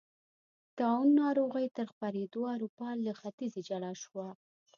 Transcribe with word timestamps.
طاعون 0.77 1.09
ناروغۍ 1.21 1.67
تر 1.77 1.85
خپرېدو 1.93 2.41
اروپا 2.55 2.89
له 3.05 3.13
ختیځې 3.21 3.61
جلا 3.69 3.91
شوه. 4.03 4.27